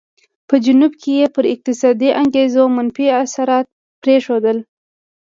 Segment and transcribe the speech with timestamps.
[0.47, 3.65] په جنوب کې یې پر اقتصادي انګېزو منفي اثرات
[4.01, 4.57] پرېښودل.